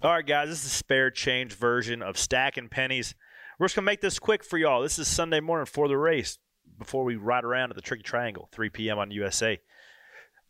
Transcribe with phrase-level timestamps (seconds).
[0.00, 3.16] All right, guys, this is a spare change version of stacking pennies.
[3.58, 4.80] We're just gonna make this quick for y'all.
[4.82, 6.38] This is Sunday morning for the race
[6.78, 8.98] before we ride around at the Tricky Triangle, 3 p.m.
[9.00, 9.58] on USA.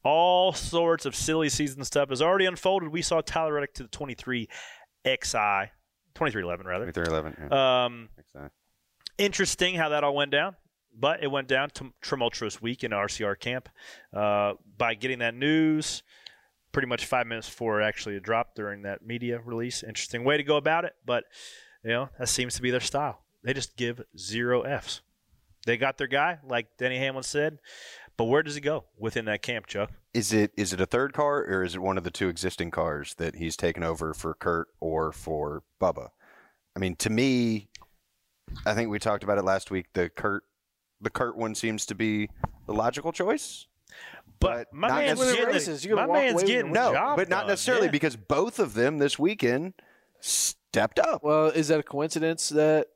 [0.04, 2.90] All sorts of silly season stuff has already unfolded.
[2.90, 4.48] We saw Tyler Reddick to the 23
[5.06, 6.92] XI, 2311 rather.
[6.92, 7.48] 2311.
[7.50, 7.84] Yeah.
[7.84, 8.50] Um, Exactly.
[9.16, 10.56] interesting how that all went down,
[10.94, 13.70] but it went down to tumultuous week in RCR camp
[14.12, 16.02] uh, by getting that news
[16.72, 19.82] pretty much five minutes before actually it dropped during that media release.
[19.82, 21.24] Interesting way to go about it, but
[21.84, 23.22] you know that seems to be their style.
[23.42, 25.00] They just give zero Fs.
[25.66, 27.58] They got their guy, like Denny Hamlin said,
[28.18, 29.92] but where does he go within that camp, Chuck?
[30.12, 32.72] Is it is it a third car or is it one of the two existing
[32.72, 36.08] cars that he's taken over for Kurt or for Bubba?
[36.74, 37.68] I mean, to me,
[38.66, 39.86] I think we talked about it last week.
[39.94, 40.42] The Kurt,
[41.00, 42.28] the Kurt one seems to be
[42.66, 43.68] the logical choice.
[44.40, 47.48] But, But my man's getting, races, you're my man's getting No, job but not done.
[47.48, 47.90] necessarily Yeah.
[47.92, 49.74] because both of them this weekend
[50.20, 51.22] stepped up.
[51.22, 52.88] Well, is that a coincidence that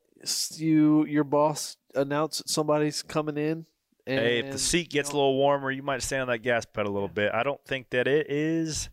[0.56, 3.66] you your boss announced somebody's coming in?
[4.06, 6.64] And, Hey, if the seat gets a little warmer, you might stand on that gas
[6.64, 7.32] pedal a little bit.
[7.32, 8.88] I don't think that it is,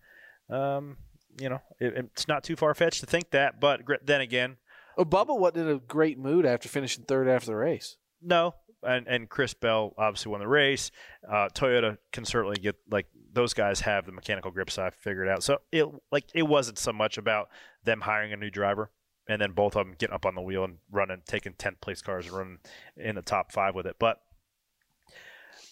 [0.50, 0.98] um,
[1.40, 3.60] you know, it, it's not too far fetched to think that.
[3.60, 4.58] But then again,
[4.98, 7.96] Oh, Bubba wasn't in a great mood after finishing third after the race.
[8.22, 8.56] no.
[8.82, 10.92] And and Chris Bell obviously won the race.
[11.28, 15.44] Uh, Toyota can certainly get like those guys have the mechanical grip side figured out.
[15.44, 17.50] So it like it wasn't so much about
[17.84, 18.92] them hiring a new driver
[19.30, 22.02] and then both of them getting up on the wheel and running, taking tenth place
[22.02, 22.60] cars and running
[22.98, 23.98] in the top five with it.
[24.00, 24.20] But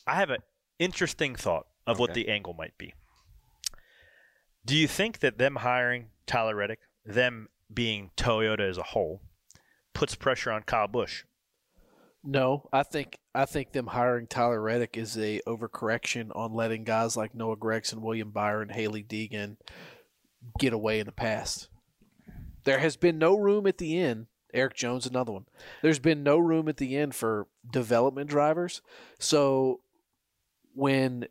[0.05, 0.43] I have an
[0.77, 2.93] interesting thought of what the angle might be.
[4.63, 9.21] Do you think that them hiring Tyler Reddick, them being Toyota as a whole,
[9.93, 11.23] puts pressure on Kyle Busch?
[12.29, 17.15] No, I think I think them hiring Tyler Reddick is a overcorrection on letting guys
[17.15, 19.55] like Noah Gragson, William Byron, Hailie Deegan
[20.59, 21.69] get away in the past.
[22.65, 24.27] There has been no room at the end.
[24.53, 25.45] Erik Jones, another one.
[25.81, 28.81] There's been no room at the end for development drivers.
[29.19, 29.79] So
[30.73, 31.27] when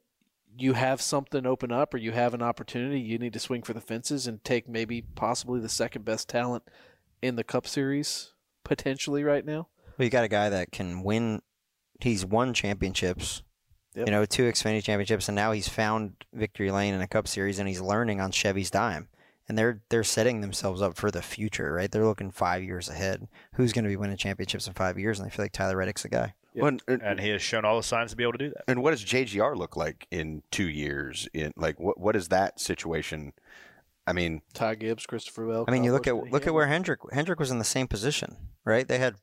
[0.56, 3.74] you have something open up or you have an opportunity, you need to swing for
[3.74, 6.62] the fences and take maybe possibly the second best talent
[7.20, 8.32] in the Cup Series
[8.64, 9.68] potentially right now.
[9.98, 11.42] Well, you got a guy that can win.
[12.00, 13.42] He's won championships,
[13.94, 14.06] Yep.
[14.06, 17.58] you know, two Xfinity championships, and now he's found victory lane in a Cup Series,
[17.58, 19.08] and he's learning on Chevy's dime.
[19.48, 21.90] And they're they're setting themselves up for the future, right?
[21.90, 23.28] They're looking five years ahead.
[23.54, 25.20] Who's going to be winning championships in five years?
[25.20, 26.34] And I feel like Tyler Reddick's the guy.
[26.54, 26.62] Yep.
[26.62, 28.64] Well, and, And he has shown all the signs to be able to do that.
[28.66, 31.28] and what does JGR look like in two years?
[31.32, 33.32] In like what what is that situation?
[34.08, 35.64] I mean, Ty Gibbs, Christopher Bell.
[35.66, 38.36] I mean, you look at look at where Hendrick Hendrick was in the same position,
[38.64, 38.86] right?
[38.86, 39.14] They had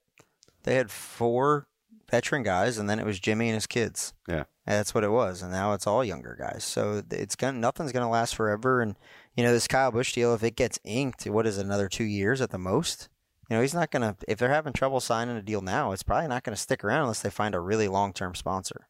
[0.63, 1.67] they had four
[2.09, 4.13] veteran guys, and then it was Jimmie and his kids.
[4.27, 4.43] Yeah.
[4.65, 6.63] And that's what it was, and now it's all younger guys.
[6.63, 8.81] So it's gonna nothing's gonna last forever.
[8.81, 8.95] And
[9.35, 12.05] you know this Kyle Busch deal, if it gets inked, what is it, another two
[12.05, 13.09] years at the most?
[13.49, 14.15] You know he's not gonna.
[14.27, 17.21] If they're having trouble signing a deal now, it's probably not gonna stick around unless
[17.21, 18.87] they find a really long term sponsor.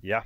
[0.00, 0.22] Yeah.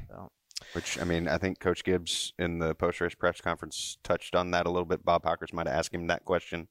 [0.72, 4.52] which I mean, I think Coach Gibbs in the post race press conference touched on
[4.52, 5.04] that a little bit.
[5.04, 6.68] Bob Pockrass might have asked him that question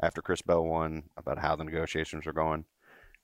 [0.00, 2.64] after Chris Bell won about how the negotiations are going,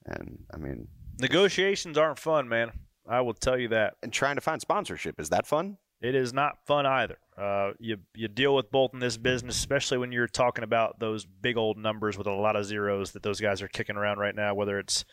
[0.05, 0.87] and I mean,
[1.19, 2.71] Negotiations aren't fun, man.
[3.07, 3.93] I will tell you that.
[4.03, 5.77] and trying to find sponsorship is that fun?
[6.01, 7.17] It is not fun either.
[7.37, 11.25] Uh, you you deal with both in this business, especially when you're talking about those
[11.25, 14.35] big old numbers with a lot of zeros that those guys are kicking around right
[14.35, 14.53] now.
[14.53, 15.05] Whether it's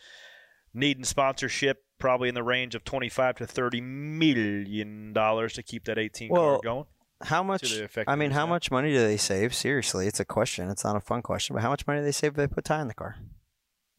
[0.73, 5.97] needing sponsorship, probably in the range of twenty-five to thirty million dollars to keep that
[5.97, 6.85] eighteen car Well, going.
[7.23, 7.61] How much?
[7.61, 8.49] the effect I mean, how now.
[8.51, 9.53] much money do they save?
[9.55, 10.69] Seriously, it's a question.
[10.69, 12.65] It's not a fun question, but how much money do they save if they put
[12.65, 13.15] Ty in the car?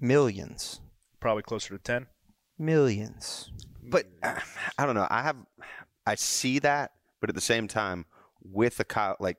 [0.00, 0.80] Millions,
[1.24, 2.06] Probably closer to ten.
[2.58, 3.50] millions.
[3.82, 4.34] But uh,
[4.78, 5.06] I don't know.
[5.08, 5.36] I have,
[6.06, 8.04] I see that, but at the same time,
[8.42, 9.38] with the Kyle, like,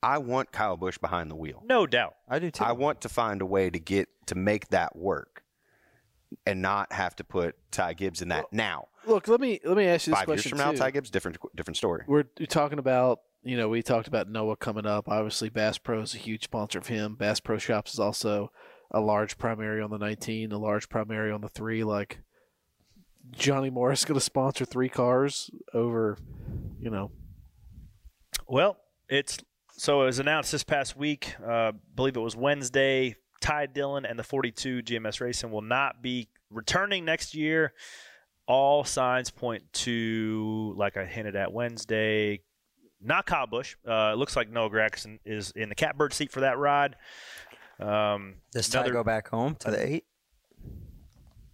[0.00, 1.60] I want Kyle Busch behind the wheel.
[1.66, 2.14] No doubt.
[2.28, 2.62] I do too.
[2.62, 5.42] I want to find a way to get to make that work,
[6.46, 8.86] and not have to put Ty Gibbs in that now.
[9.04, 10.78] Look, let me let me ask you this Five years question from now, too.
[10.78, 12.04] Ty Gibbs, different different story.
[12.06, 15.08] We're we're talking about you know we talked about Noah coming up.
[15.08, 17.16] Obviously, Bass Pro is a huge sponsor of him.
[17.16, 18.52] Bass Pro Shops is also
[18.90, 21.84] a large primary on the 19, a large primary on the three.
[21.84, 22.20] Like
[23.32, 26.18] Johnny Morris going to sponsor three cars over,
[26.80, 27.10] you know,
[28.46, 28.76] Well,
[29.08, 29.38] it's
[29.72, 31.34] so it was announced this past week.
[31.44, 33.16] Uh, believe it was Wednesday.
[33.40, 37.74] Ty Dillon and the 42 GMS Racing will not be returning next year.
[38.46, 42.40] All signs point to, like I hinted at Wednesday,
[43.02, 43.76] not Kyle Busch.
[43.86, 46.96] Uh, it looks like Noah Gragson is in the catbird seat for that ride.
[47.80, 50.04] Um, Does Ty another- go back home to the eight?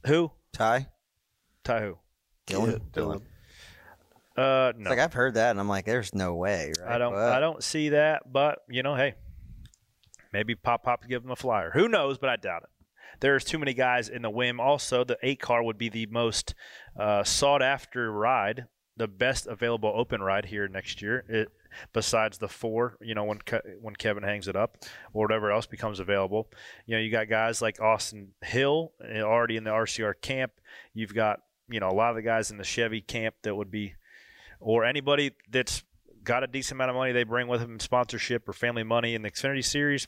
[0.07, 0.33] who?
[0.53, 0.89] Ty?
[1.65, 1.99] Ty who?
[2.47, 2.81] Dillon?
[2.93, 3.23] Dillon.
[4.37, 4.91] Uh, It's no.
[4.91, 6.95] like I've heard that, and I'm like, there's no way, right?
[6.95, 7.13] I don't.
[7.13, 8.33] But I don't see that.
[8.33, 9.15] But you know, hey,
[10.33, 11.71] Maybe Pop Pop give him a flyer.
[11.75, 12.19] Who knows?
[12.19, 12.69] But I doubt it.
[13.21, 14.61] There's too many guys in the whim.
[14.61, 16.55] Also, the eight car would be the most
[16.99, 18.67] uh, sought after ride,
[18.97, 21.25] the best available open ride here next year.
[21.29, 21.49] It,
[21.93, 24.79] besides the four, you know, when Ke- when Kevin hangs it up
[25.13, 26.49] or whatever else becomes available.
[26.87, 30.53] You know, you got guys like Austin Hill uh, already in the RCR camp.
[30.95, 33.71] You've got you know a lot of the guys in the Chevy camp that would
[33.71, 33.95] be,
[34.61, 35.83] or anybody that's
[36.23, 39.15] got a decent amount of money they bring with them in sponsorship or family money
[39.15, 40.07] in the Xfinity Series.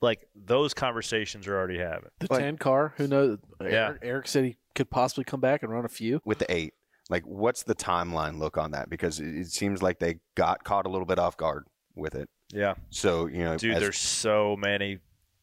[0.00, 2.10] Like those conversations are already having.
[2.20, 3.38] The But- ten car, who knows?
[3.60, 3.92] Yeah.
[3.92, 6.20] Aric, Aric said he could possibly come back and run a few.
[6.24, 6.74] with the eight.
[7.10, 8.88] Like, what's the timeline look on that?
[8.88, 12.28] Because it, it seems like they got caught a little bit off guard with it.
[12.52, 14.98] Yeah, So you know, dude, as- there's so many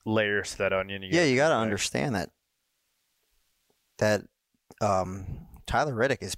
[0.05, 1.03] layers to that onion.
[1.03, 2.29] Yeah, you got to understand that
[3.97, 4.21] that
[4.81, 5.25] um,
[5.67, 6.35] Tyler Reddick is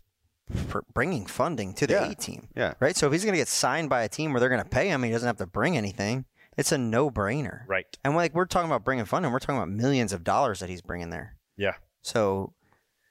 [0.70, 2.10] pr- bringing funding to the Yeah.
[2.12, 2.48] A team.
[2.56, 2.74] Yeah.
[2.80, 2.96] Right.
[2.96, 4.88] So if he's going to get signed by a team where they're going to pay
[4.90, 6.26] him, he doesn't have to bring anything.
[6.58, 7.62] It's a no-brainer.
[7.68, 7.86] Right.
[8.04, 10.82] And like we're talking about bringing funding, we're talking about millions of dollars that he's
[10.82, 11.36] bringing there.
[11.58, 11.76] Yeah.
[12.02, 12.54] So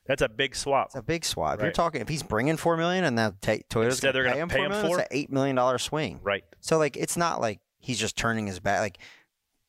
[0.06, 0.86] That's a big swap.
[0.86, 1.54] it's a big swap.
[1.58, 4.32] If you're talking, if he's bringing four million and that ta- Toyota's Instead going they're
[4.34, 5.00] to gonna pay pay him him four million, four?
[5.00, 6.20] it's an eight million dollar swing.
[6.22, 6.44] Right.
[6.60, 8.98] So like it's not like he's just turning his back, like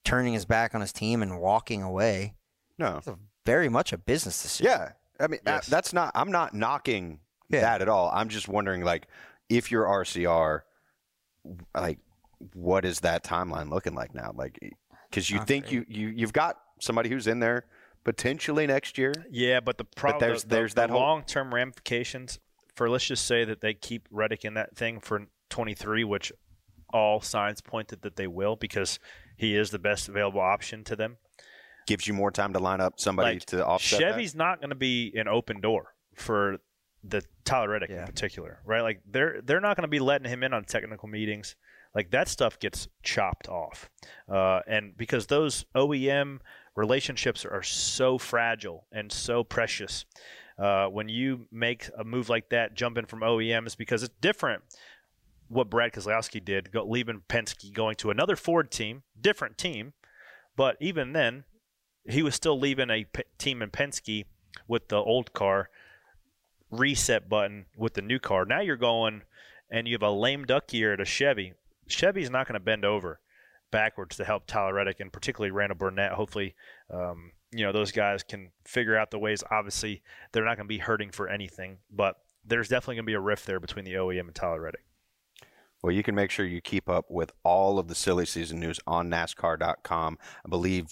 [0.04, 2.34] turning his back on his team and walking away.
[2.80, 4.72] no, It's a, very much a business decision.
[4.72, 4.92] yeah.
[5.20, 5.68] I mean, that- Yes.
[5.68, 6.12] that's not.
[6.16, 7.20] I'm not knocking
[7.50, 7.62] Yeah.
[7.62, 8.10] that at all.
[8.14, 9.08] I'm just wondering, like,
[9.50, 10.62] if you're RCR,
[11.76, 12.00] like,
[12.54, 14.32] what is that timeline looking like now?
[14.36, 14.60] Like,
[15.10, 17.66] because you Not think you you you've got somebody who's in there
[18.04, 19.14] potentially next year.
[19.32, 22.40] Yeah, but the problem there's- the, the- there's the that whole- long-term ramifications
[22.76, 26.32] for let's just say that they keep Reddick in that thing for 23, which
[26.92, 29.00] all signs pointed that they will because
[29.38, 31.18] he is the best available option to them.
[31.86, 34.00] Gives you more time to line up somebody Like, to offset.
[34.00, 34.12] that.
[34.14, 36.58] Chevy's not going to be an open door for
[37.04, 38.02] the Tyler Reddick Yeah.
[38.02, 38.82] in particular, right?
[38.82, 41.56] Like they're they're not going to be letting him in on technical meetings.
[41.94, 43.90] Like that stuff gets chopped off,
[44.30, 46.40] uh, and because those OEM
[46.76, 50.06] relationships are so fragile and so precious,
[50.58, 54.64] uh, when you make a move like that, jumping from OEMs because it's different.
[55.48, 59.94] What Brad Keselowski did, go, leaving Penske, going to another Ford team, different team,
[60.56, 61.44] but even then,
[62.08, 64.26] he was still leaving a p- team in Penske
[64.68, 65.70] with the old car
[66.70, 68.46] reset button with the new car.
[68.46, 69.22] Now you're going
[69.70, 71.54] and you have a lame duck year at a Chevy.
[71.88, 73.20] Chevy's not going to bend over
[73.74, 76.14] backwards to help Tyler Reddick and particularly Randall Burnett.
[76.14, 76.56] Hopefully,
[76.94, 79.44] um, you know those guys can figure out the ways.
[79.52, 82.16] Obviously, they're not going to be hurting for anything, but
[82.46, 84.86] there's definitely going to be a rift there between the OEM and Tyler Reddick.
[85.82, 88.80] Well, you can make sure you keep up with all of the silly season news
[88.88, 90.18] on NASCAR.com.
[90.46, 90.88] I believe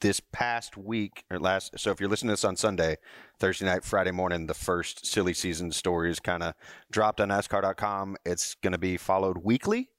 [0.00, 1.78] this past week or last.
[1.78, 2.96] So if you're listening to this on Sunday,
[3.38, 6.54] Thursday night, Friday morning, the first silly season stories kind of
[6.90, 8.16] dropped on NASCAR.com.
[8.24, 9.90] It's going to be followed weekly,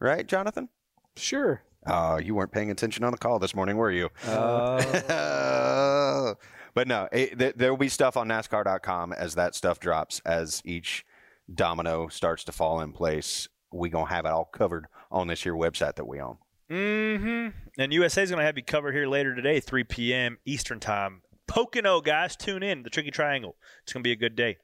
[0.00, 0.68] right, Jonathan?
[1.16, 1.62] Sure.
[1.88, 4.08] Uh, you weren't paying attention on the call this morning, were you?
[4.26, 6.34] Uh,
[6.74, 10.62] but no, it, th- there will be stuff on NASCAR.com as that stuff drops, as
[10.64, 11.04] each
[11.52, 13.48] domino starts to fall in place.
[13.72, 16.38] We gonna have it all covered on this here website that we own.
[16.70, 17.48] Mm-hmm.
[17.78, 20.38] And USA is going to have you covered here later today, 3 p.m.
[20.44, 21.22] Eastern Time.
[21.46, 22.82] Pocono, guys, tune in.
[22.82, 23.56] The Tricky Triangle.
[23.82, 24.58] It's going to be a good day.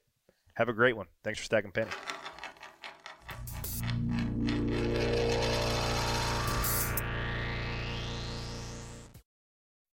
[0.53, 1.07] Have a great one.
[1.23, 1.89] Thanks for stacking penny.